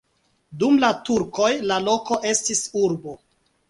[0.63, 3.21] Dum la turkoj la loko estis urbo.